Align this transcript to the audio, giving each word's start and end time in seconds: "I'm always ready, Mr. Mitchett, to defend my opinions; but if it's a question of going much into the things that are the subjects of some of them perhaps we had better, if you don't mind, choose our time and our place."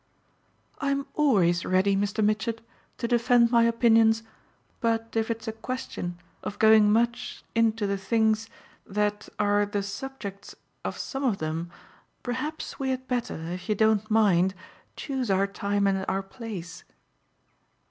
"I'm 0.79 1.05
always 1.13 1.63
ready, 1.63 1.95
Mr. 1.95 2.25
Mitchett, 2.25 2.61
to 2.97 3.07
defend 3.07 3.51
my 3.51 3.65
opinions; 3.65 4.23
but 4.79 5.15
if 5.15 5.29
it's 5.29 5.47
a 5.47 5.51
question 5.51 6.17
of 6.41 6.57
going 6.57 6.91
much 6.91 7.43
into 7.53 7.85
the 7.85 7.99
things 7.99 8.49
that 8.83 9.29
are 9.37 9.63
the 9.63 9.83
subjects 9.83 10.55
of 10.83 10.97
some 10.97 11.23
of 11.23 11.37
them 11.37 11.69
perhaps 12.23 12.79
we 12.79 12.89
had 12.89 13.07
better, 13.07 13.35
if 13.51 13.69
you 13.69 13.75
don't 13.75 14.09
mind, 14.09 14.55
choose 14.95 15.29
our 15.29 15.45
time 15.45 15.85
and 15.85 16.03
our 16.09 16.23
place." 16.23 16.83